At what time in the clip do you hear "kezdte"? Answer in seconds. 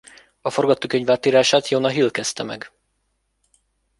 2.11-2.43